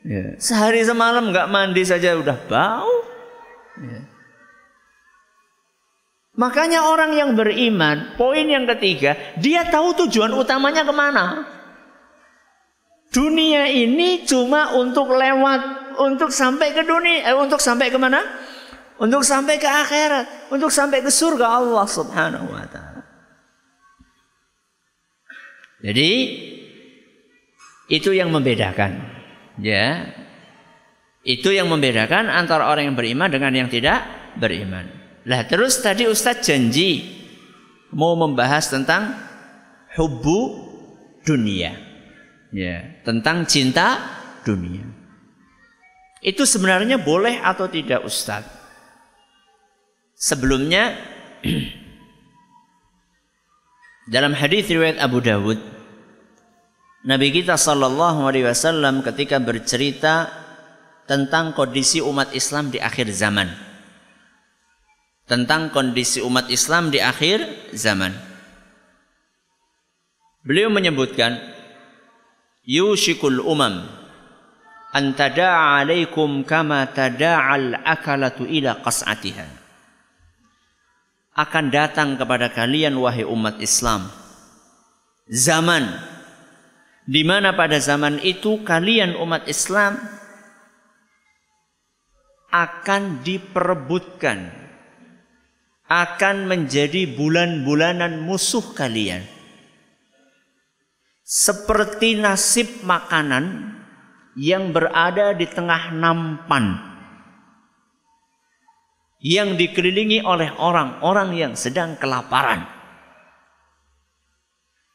[0.00, 0.40] Ya.
[0.40, 2.94] Sehari semalam nggak mandi saja udah bau.
[3.76, 4.00] Ya.
[6.40, 11.44] Makanya orang yang beriman, poin yang ketiga, dia tahu tujuan utamanya ke mana.
[13.12, 18.24] Dunia ini cuma untuk lewat, untuk sampai ke dunia, eh, untuk sampai ke mana?
[18.98, 23.02] Untuk sampai ke akhirat, untuk sampai ke surga Allah Subhanahu wa taala.
[25.84, 26.10] Jadi
[27.92, 28.96] itu yang membedakan.
[29.60, 30.08] Ya.
[31.24, 34.04] Itu yang membedakan antara orang yang beriman dengan yang tidak
[34.36, 34.88] beriman.
[35.24, 37.00] Lah terus tadi Ustadz janji
[37.96, 39.16] mau membahas tentang
[39.96, 40.68] hubu
[41.24, 41.72] dunia.
[42.54, 43.98] Ya, tentang cinta
[44.46, 44.86] dunia.
[46.22, 48.63] Itu sebenarnya boleh atau tidak Ustadz?
[50.24, 50.96] Sebelumnya
[54.14, 55.60] dalam hadis riwayat Abu Dawud
[57.04, 60.32] Nabi kita sallallahu alaihi wasallam ketika bercerita
[61.04, 63.52] tentang kondisi umat Islam di akhir zaman.
[65.28, 67.44] Tentang kondisi umat Islam di akhir
[67.76, 68.16] zaman.
[70.48, 71.36] Beliau menyebutkan
[72.64, 73.84] yushikul umam
[74.96, 79.63] an tada'a alaikum kama tada'al akalatu ila qas'atiha
[81.34, 84.06] akan datang kepada kalian wahai umat Islam.
[85.26, 85.90] Zaman
[87.04, 89.98] di mana pada zaman itu kalian umat Islam
[92.54, 94.64] akan diperebutkan
[95.90, 99.26] akan menjadi bulan-bulanan musuh kalian.
[101.24, 103.74] Seperti nasib makanan
[104.38, 106.93] yang berada di tengah nampan
[109.24, 112.68] yang dikelilingi oleh orang-orang yang sedang kelaparan.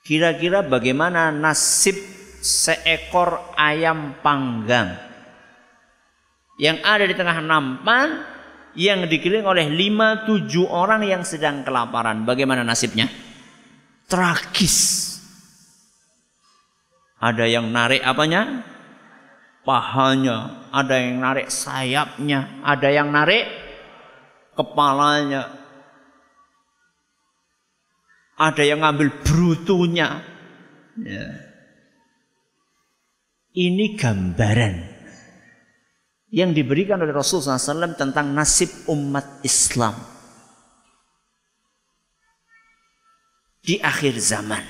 [0.06, 1.98] Kira-kira bagaimana nasib
[2.40, 4.96] seekor ayam panggang
[6.62, 8.22] yang ada di tengah nampan
[8.78, 12.22] yang dikelilingi oleh lima tujuh orang yang sedang kelaparan.
[12.22, 13.10] Bagaimana nasibnya?
[14.06, 15.10] Tragis.
[17.18, 18.62] Ada yang narik apanya?
[19.66, 20.70] Pahanya.
[20.72, 22.62] Ada yang narik sayapnya.
[22.64, 23.69] Ada yang narik
[24.60, 25.48] kepalanya.
[28.36, 30.20] Ada yang ngambil brutunya.
[31.00, 31.28] Ya.
[33.56, 34.76] Ini gambaran
[36.36, 39.96] yang diberikan oleh Rasulullah SAW tentang nasib umat Islam
[43.64, 44.64] di akhir zaman.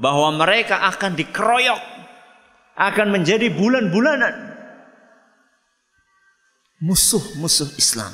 [0.00, 1.82] Bahwa mereka akan dikeroyok,
[2.72, 4.32] akan menjadi bulan-bulanan
[6.80, 8.08] musuh-musuh Islam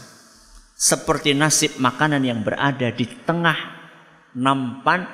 [0.76, 3.56] seperti nasib makanan yang berada di tengah
[4.36, 5.08] nampan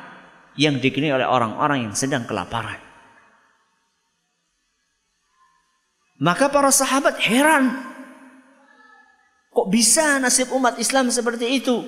[0.58, 2.82] yang dikini oleh orang-orang yang sedang kelaparan.
[6.18, 7.78] Maka para sahabat heran.
[9.54, 11.86] Kok bisa nasib umat Islam seperti itu?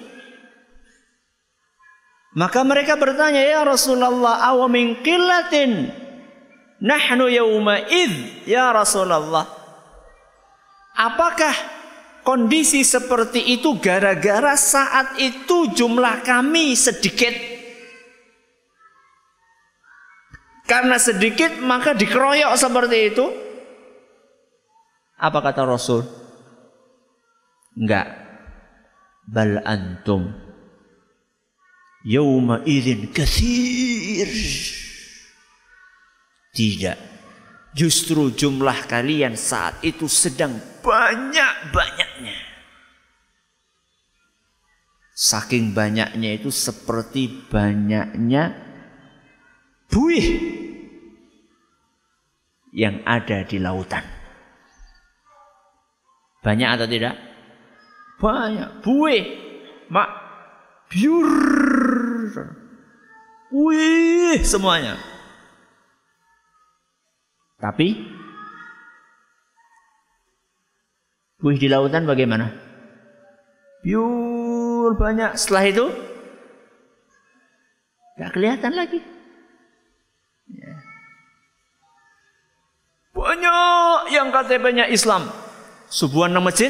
[2.34, 5.86] Maka mereka bertanya, "Ya Rasulullah, aw min qillatin
[6.82, 9.46] nahnu yawma id ya Rasulullah?"
[10.98, 11.73] Apakah
[12.24, 17.36] Kondisi seperti itu gara-gara saat itu jumlah kami sedikit.
[20.64, 23.26] Karena sedikit maka dikeroyok seperti itu.
[25.20, 26.00] Apa kata Rasul?
[27.76, 28.08] Enggak.
[29.28, 30.32] Bal antum
[32.08, 34.32] yawma idzin katsir.
[36.56, 37.13] Tidak.
[37.74, 42.38] Justru jumlah kalian saat itu sedang banyak-banyaknya.
[45.14, 48.54] Saking banyaknya itu seperti banyaknya
[49.90, 50.26] buih
[52.74, 54.02] yang ada di lautan.
[56.42, 57.14] Banyak atau tidak?
[58.18, 58.82] Banyak.
[58.82, 59.22] Buih.
[59.90, 60.10] Mak.
[60.90, 61.32] Biur.
[63.54, 65.13] Wih semuanya.
[67.64, 67.96] Tapi
[71.40, 72.52] buih di lautan bagaimana?
[73.80, 75.32] Biur banyak.
[75.40, 75.86] Setelah itu
[78.20, 79.00] gak kelihatan lagi.
[80.52, 80.76] Ya.
[83.16, 85.32] Banyak yang KTP-nya Islam.
[85.88, 86.68] Subuhan nama masjid.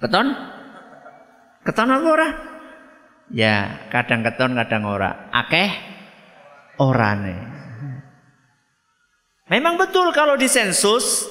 [0.00, 0.32] Keton?
[1.68, 2.28] Keton apa ora?
[3.28, 5.28] Ya, kadang keton, kadang ora.
[5.28, 5.68] Akeh
[6.80, 7.49] orane.
[9.50, 11.26] Memang betul kalau disensus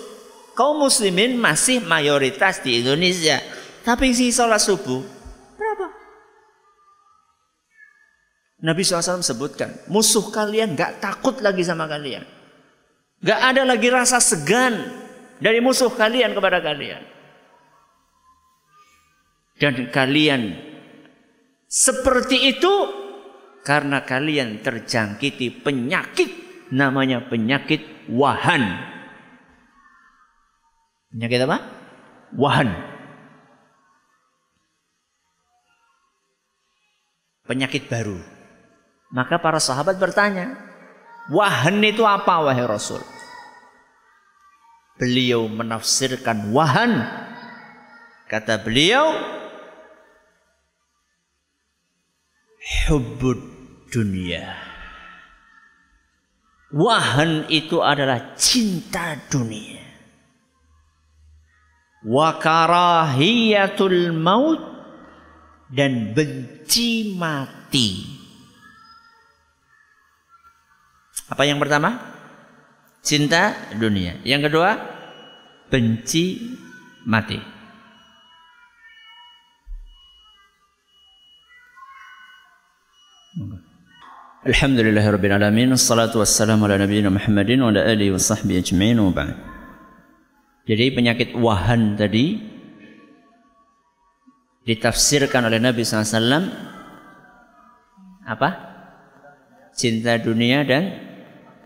[0.51, 3.39] kaum muslimin masih mayoritas di Indonesia.
[3.87, 4.99] Tapi si sholat subuh
[5.55, 5.87] berapa?
[8.59, 12.27] Nabi SAW sebutkan, musuh kalian gak takut lagi sama kalian.
[13.23, 14.83] Gak ada lagi rasa segan
[15.39, 16.99] dari musuh kalian kepada kalian.
[19.55, 20.59] Dan kalian
[21.71, 22.73] seperti itu
[23.63, 28.61] karena kalian terjangkiti penyakit namanya penyakit wahan.
[31.09, 31.57] Penyakit apa?
[32.37, 32.69] Wahan.
[37.49, 38.21] Penyakit baru.
[39.09, 40.53] Maka para sahabat bertanya,
[41.33, 43.01] wahan itu apa wahai Rasul?
[45.01, 47.09] Beliau menafsirkan wahan.
[48.29, 49.17] Kata beliau,
[52.85, 53.41] hubbud
[53.89, 54.68] dunia.
[56.69, 59.81] Wahan itu adalah cinta dunia.
[62.05, 64.61] Wa karahiyatul maut
[65.73, 68.05] dan benci mati.
[71.29, 71.97] Apa yang pertama?
[73.01, 74.21] Cinta dunia.
[74.21, 74.69] Yang kedua,
[75.73, 76.53] benci
[77.05, 77.58] mati.
[84.39, 89.35] Alhamdulillahirabbil alamin wassalatu wassalamu ala nabiyina Muhammadin wa ala alihi wa sahbihi ajma'in wa ba'd.
[90.63, 92.39] Jadi penyakit wahan tadi
[94.63, 96.55] ditafsirkan oleh Nabi SAW
[98.23, 98.49] apa?
[99.75, 100.87] Cinta dunia dan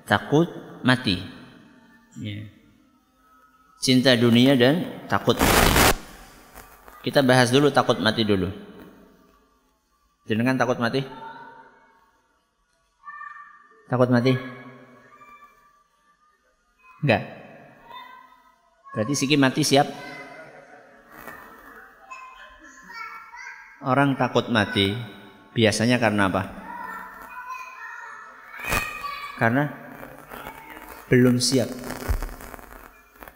[0.10, 0.50] takut
[0.82, 1.22] mati.
[2.26, 2.42] Ya.
[3.86, 5.94] Cinta dunia dan takut mati.
[7.06, 8.50] Kita bahas dulu takut mati dulu.
[10.26, 11.23] Jenengan takut mati?
[13.94, 14.34] Takut mati?
[17.06, 17.24] Enggak.
[18.90, 19.86] Berarti Siki mati siap?
[23.86, 24.98] Orang takut mati
[25.54, 26.42] biasanya karena apa?
[29.38, 29.70] Karena
[31.14, 31.70] belum siap.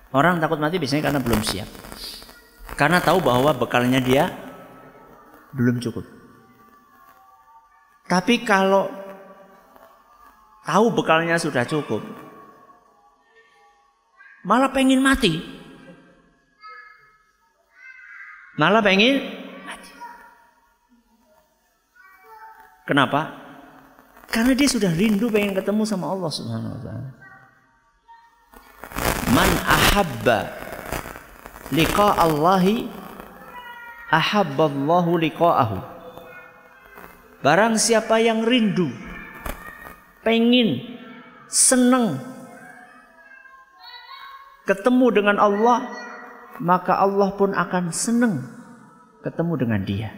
[0.09, 1.69] Orang takut mati biasanya karena belum siap.
[2.73, 4.33] Karena tahu bahwa bekalnya dia
[5.53, 6.01] belum cukup.
[8.09, 9.05] Tapi kalau
[10.67, 12.03] tahu bekalnya sudah cukup,
[14.43, 15.39] malah pengen mati.
[18.59, 19.23] Malah pengen
[19.63, 19.91] mati.
[22.83, 23.21] Kenapa?
[24.27, 27.09] Karena dia sudah rindu pengen ketemu sama Allah Subhanahu wa taala.
[29.31, 30.39] Man ahabba
[31.71, 32.89] liqa Allahi
[34.11, 35.77] ahabballahu liqa'ahu.
[37.43, 38.89] Barang siapa yang rindu,
[40.27, 40.83] pengen,
[41.47, 42.19] senang
[44.67, 45.87] ketemu dengan Allah,
[46.59, 48.43] maka Allah pun akan senang
[49.23, 50.11] ketemu dengan dia.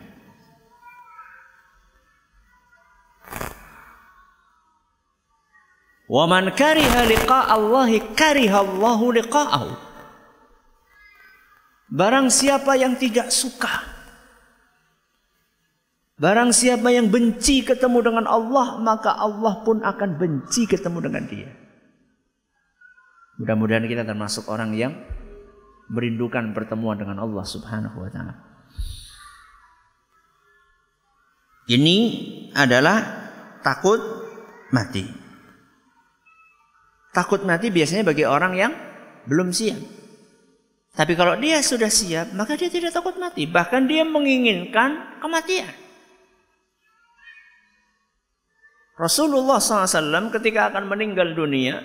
[6.09, 9.69] Wa man kariha liqa Allahi kariha Allahu liqa'ahu.
[11.93, 13.98] Barang siapa yang tidak suka
[16.19, 21.49] Barang siapa yang benci ketemu dengan Allah Maka Allah pun akan benci ketemu dengan dia
[23.39, 24.93] Mudah-mudahan kita termasuk orang yang
[25.89, 28.35] Merindukan pertemuan dengan Allah subhanahu wa ta'ala
[31.71, 31.97] Ini
[32.51, 32.99] adalah
[33.63, 34.03] takut
[34.75, 35.07] mati
[37.09, 38.73] Takut mati biasanya bagi orang yang
[39.25, 39.81] belum siap.
[40.93, 43.49] Tapi kalau dia sudah siap, maka dia tidak takut mati.
[43.49, 45.69] Bahkan dia menginginkan kematian.
[48.99, 51.79] Rasulullah SAW ketika akan meninggal dunia,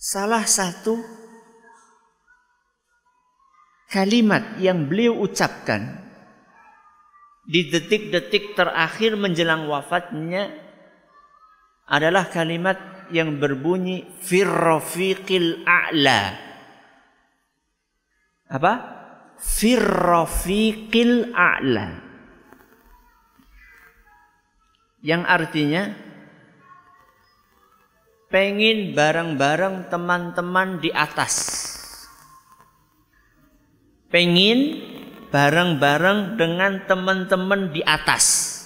[0.00, 0.96] salah satu
[3.92, 5.92] kalimat yang beliau ucapkan
[7.44, 10.56] di detik-detik terakhir menjelang wafatnya
[11.84, 12.80] adalah kalimat
[13.12, 16.32] yang berbunyi firrafiqil a'la.
[18.48, 18.72] Apa?
[19.36, 22.09] Firrafiqil a'la.
[25.00, 25.82] Yang artinya
[28.30, 31.34] pengen bareng-bareng teman-teman di atas.
[34.12, 34.78] Pengen
[35.34, 38.56] bareng-bareng dengan teman-teman di atas.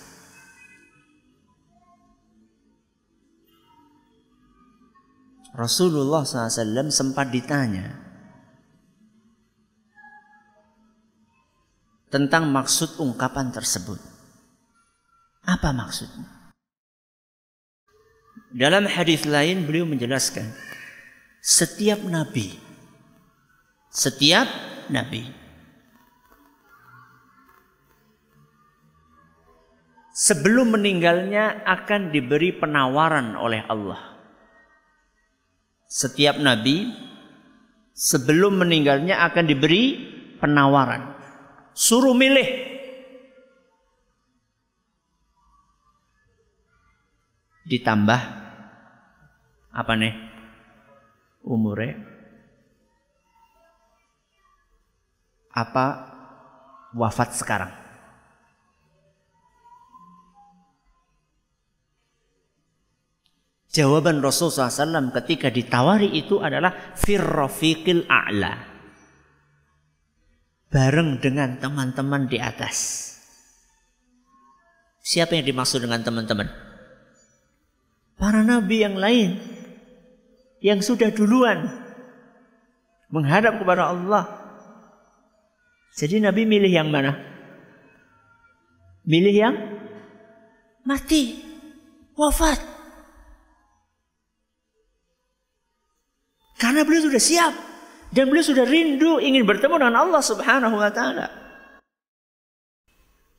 [5.54, 7.94] Rasulullah SAW sempat ditanya
[12.10, 14.13] tentang maksud ungkapan tersebut.
[15.44, 16.26] Apa maksudnya?
[18.54, 20.46] Dalam hadis lain beliau menjelaskan
[21.44, 22.54] setiap nabi
[23.94, 24.50] setiap
[24.90, 25.22] nabi
[30.10, 34.18] sebelum meninggalnya akan diberi penawaran oleh Allah.
[35.86, 36.90] Setiap nabi
[37.94, 39.94] sebelum meninggalnya akan diberi
[40.42, 41.14] penawaran.
[41.70, 42.73] Suruh milih.
[47.64, 48.20] Ditambah
[49.74, 50.14] apa nih?
[51.44, 52.14] Umurnya
[55.54, 55.86] apa
[56.98, 57.72] wafat sekarang?
[63.74, 68.54] Jawaban Rasul SAW ketika ditawari itu adalah firrafiqil a'la.
[70.70, 73.10] Bareng dengan teman-teman di atas.
[75.02, 76.63] Siapa yang dimaksud dengan teman-teman?
[78.24, 79.36] Para nabi yang lain.
[80.64, 81.68] Yang sudah duluan.
[83.12, 84.24] Menghadap kepada Allah.
[85.92, 87.20] Jadi nabi milih yang mana?
[89.04, 89.56] Milih yang
[90.88, 91.36] mati.
[92.16, 92.64] Wafat.
[96.56, 97.52] Karena beliau sudah siap
[98.08, 101.28] dan beliau sudah rindu ingin bertemu dengan Allah Subhanahu wa taala.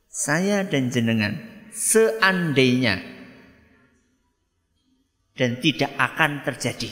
[0.06, 1.34] Saya dan jenengan
[1.74, 3.15] seandainya
[5.36, 6.90] dan tidak akan terjadi.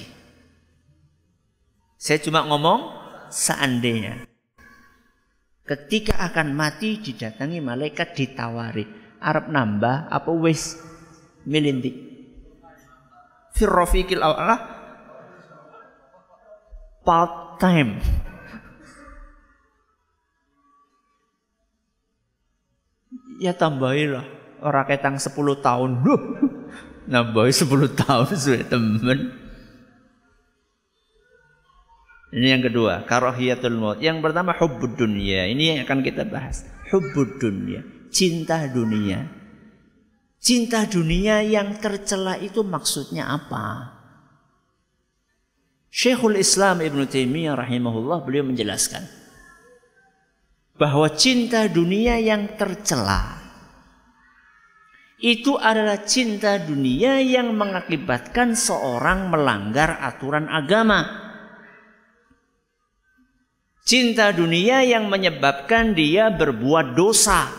[1.97, 2.93] Saya cuma ngomong
[3.33, 4.29] seandainya.
[5.65, 8.85] Ketika akan mati didatangi malaikat ditawari.
[9.25, 10.77] Arab nambah apa wis
[11.49, 12.13] milinti.
[13.57, 14.61] Firrofiqil Allah
[17.01, 18.05] part time.
[23.41, 24.29] Ya tambahilah
[24.61, 25.33] orang ketang 10
[25.65, 25.91] tahun.
[27.09, 29.19] Nambahi 10 tahun sudah temen.
[32.35, 33.99] Ini yang kedua, karahiyatul maut.
[34.03, 35.47] Yang pertama hubbud dunia.
[35.47, 36.67] Ini yang akan kita bahas.
[36.91, 39.31] Hubbud dunia, cinta dunia.
[40.43, 43.97] Cinta dunia yang tercela itu maksudnya apa?
[45.95, 49.07] Syekhul Islam Ibn Taimiyah rahimahullah beliau menjelaskan
[50.75, 53.44] bahwa cinta dunia yang tercela
[55.23, 61.23] itu adalah cinta dunia yang mengakibatkan seorang melanggar aturan agama.
[63.85, 67.53] Cinta dunia yang menyebabkan dia berbuat dosa.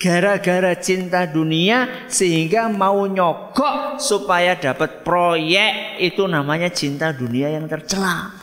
[0.00, 8.39] Gara-gara cinta dunia sehingga mau nyogok supaya dapat proyek itu namanya cinta dunia yang tercela.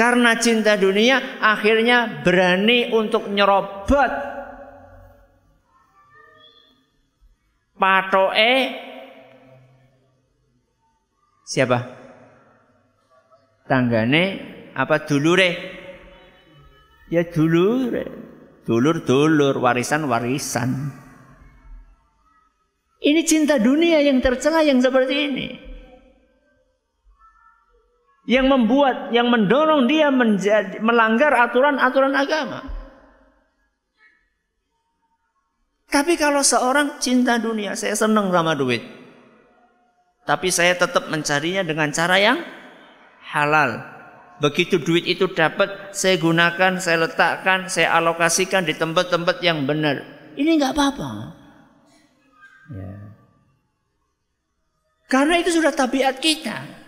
[0.00, 4.08] Karena cinta dunia akhirnya berani untuk nyerobot
[7.76, 8.54] patoe
[11.44, 11.78] siapa?
[13.68, 14.24] Tanggane
[14.72, 15.50] apa dulure?
[17.12, 17.92] Ya dulur,
[18.64, 20.96] dulur-dulur, warisan-warisan.
[23.04, 25.69] Ini cinta dunia yang tercela yang seperti ini.
[28.30, 32.62] Yang membuat, yang mendorong dia menjadi, melanggar aturan-aturan agama.
[35.90, 38.86] Tapi kalau seorang cinta dunia, saya senang sama duit.
[40.22, 42.38] Tapi saya tetap mencarinya dengan cara yang
[43.34, 43.82] halal.
[44.38, 50.06] Begitu duit itu dapat, saya gunakan, saya letakkan, saya alokasikan di tempat-tempat yang benar.
[50.38, 51.10] Ini nggak apa-apa.
[52.78, 52.94] Ya.
[55.10, 56.79] Karena itu sudah tabiat kita.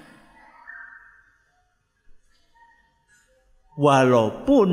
[3.72, 4.70] Walaupun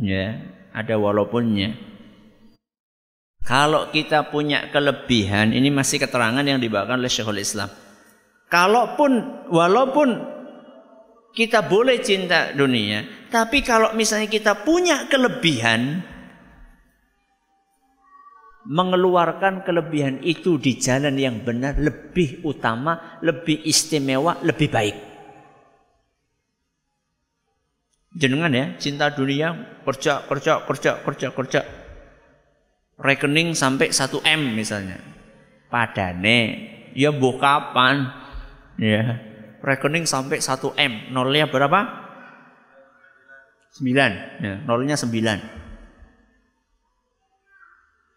[0.00, 0.40] ya,
[0.72, 1.76] ada walaupunnya.
[3.44, 7.72] Kalau kita punya kelebihan, ini masih keterangan yang dibawakan oleh Syekhul Islam.
[8.48, 10.08] Kalaupun walaupun
[11.32, 16.04] kita boleh cinta dunia, tapi kalau misalnya kita punya kelebihan,
[18.68, 24.96] mengeluarkan kelebihan itu di jalan yang benar lebih utama, lebih istimewa, lebih baik.
[28.18, 31.60] Jenengan ya, cinta dunia, kerja, kerja, kerja, kerja, kerja.
[32.98, 34.98] Rekening sampai 1 M misalnya.
[35.70, 36.38] Padane,
[36.98, 38.10] ya bu kapan?
[38.74, 39.22] Ya,
[39.62, 41.14] rekening sampai 1 M.
[41.14, 41.78] Nolnya berapa?
[43.78, 44.42] 9.
[44.42, 45.38] Ya, nolnya 9.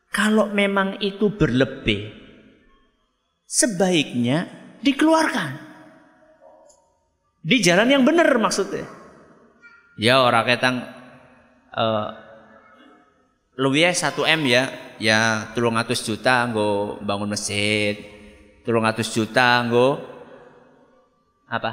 [0.10, 2.10] Kalau memang itu berlebih,
[3.46, 4.50] sebaiknya
[4.82, 5.70] dikeluarkan.
[7.46, 9.01] Di jalan yang benar maksudnya.
[10.02, 10.82] Ya orang ketang
[11.78, 12.10] uh,
[13.54, 18.02] luwih 1 M ya, ya 300 juta nggo bangun masjid,
[18.66, 20.02] 300 juta nggo
[21.46, 21.72] apa?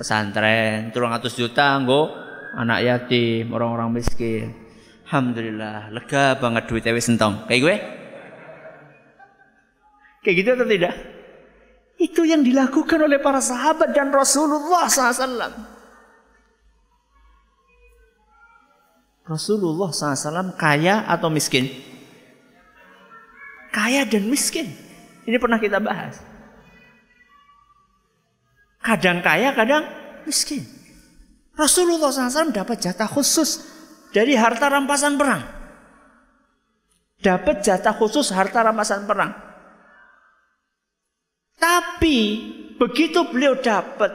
[0.00, 2.16] Pesantren, 300 juta nggo
[2.56, 4.56] anak yatim, orang-orang miskin.
[5.04, 7.44] Alhamdulillah, lega banget duit wis entong.
[7.44, 7.76] Kayak gue?
[10.24, 10.94] Kayak gitu atau tidak?
[12.00, 15.76] Itu yang dilakukan oleh para sahabat dan Rasulullah SAW.
[19.28, 21.68] Rasulullah SAW kaya atau miskin?
[23.68, 24.72] Kaya dan miskin.
[25.28, 26.16] Ini pernah kita bahas.
[28.80, 29.84] Kadang kaya, kadang
[30.24, 30.64] miskin.
[31.52, 33.60] Rasulullah SAW dapat jatah khusus
[34.16, 35.44] dari harta rampasan perang.
[37.20, 39.36] Dapat jatah khusus harta rampasan perang.
[41.58, 42.18] Tapi
[42.78, 44.14] begitu beliau dapat,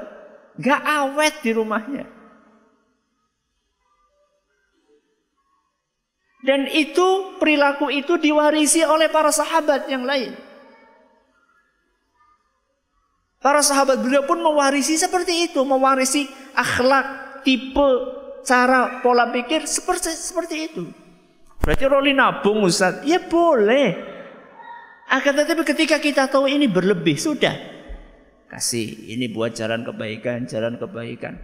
[0.58, 2.13] gak awet di rumahnya.
[6.44, 10.36] Dan itu perilaku itu diwarisi oleh para sahabat yang lain.
[13.40, 17.90] Para sahabat beliau pun mewarisi seperti itu, mewarisi akhlak, tipe,
[18.44, 20.84] cara, pola pikir seperti seperti itu.
[21.64, 23.04] Berarti roli nabung Ustaz?
[23.08, 23.96] Ya boleh.
[25.12, 27.56] Akan tetapi ketika kita tahu ini berlebih, sudah.
[28.52, 31.40] Kasih, ini buat jalan kebaikan, jalan kebaikan.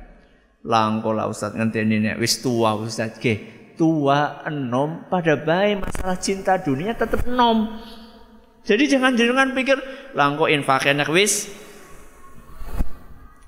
[0.63, 6.91] Langkola Ustaz ngenteni nek wis tua Ustaz ke tua enom pada baik masalah cinta dunia
[6.99, 7.79] tetap enom.
[8.67, 9.79] Jadi jangan jangan pikir
[10.11, 11.47] langko infaknya wis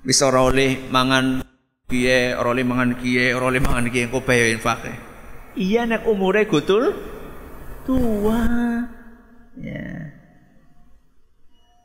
[0.08, 1.44] wis ora oleh mangan
[1.92, 4.88] piye, ora oleh mangan kiye, ora oleh mangan kiye engko bae infak.
[5.60, 6.96] Iya nek umure gutul
[7.84, 8.48] tua.
[9.60, 10.16] Ya.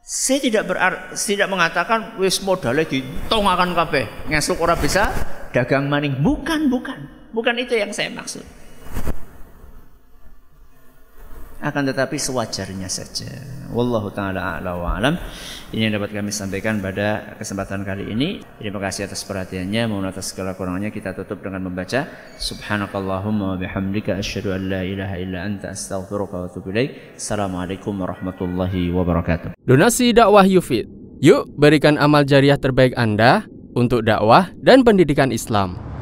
[0.06, 5.10] Saya tidak berar tidak mengatakan wis modalnya ditongakan kabeh, ngesuk ora bisa
[5.50, 6.22] dagang maning.
[6.22, 7.25] Bukan, bukan.
[7.36, 8.40] Bukan itu yang saya maksud
[11.56, 13.32] akan tetapi sewajarnya saja.
[13.74, 15.18] Wallahu taala a'la wa alam.
[15.74, 18.38] Ini yang dapat kami sampaikan pada kesempatan kali ini.
[18.60, 19.90] Terima kasih atas perhatiannya.
[19.90, 22.06] Mohon atas segala kurangnya kita tutup dengan membaca
[22.38, 27.18] Subhanakallahumma wa bihamdika asyhadu an la ilaha illa anta astaghfiruka wa atubu ilaik.
[27.18, 29.58] Assalamualaikum warahmatullahi wabarakatuh.
[29.66, 30.86] Donasi dakwah Yufid.
[31.18, 35.95] Yuk berikan amal jariah terbaik Anda untuk dakwah dan pendidikan Islam.